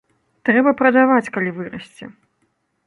Трэба 0.49 0.71
прадаваць, 0.81 1.31
калі 1.37 1.55
вырасце! 1.59 2.13